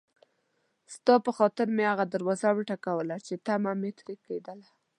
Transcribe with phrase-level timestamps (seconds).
[0.93, 4.67] ستا په خاطر مې هغه دروازه وټکوله چې طمعه مې ترې کېدله.